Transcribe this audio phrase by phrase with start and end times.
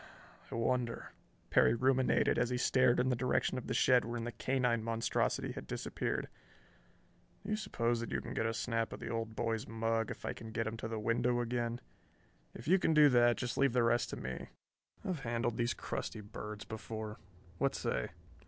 [0.51, 1.11] "I wonder,"
[1.51, 5.51] Perry ruminated as he stared in the direction of the shed wherein the canine monstrosity
[5.51, 6.27] had disappeared.
[7.43, 10.25] "Do you suppose that you can get a snap of the old boy's mug if
[10.25, 11.81] I can get him to the window again?
[12.55, 14.47] If you can do that, just leave the rest to me.
[15.05, 17.19] I've handled these crusty birds before.
[17.59, 18.09] What say?"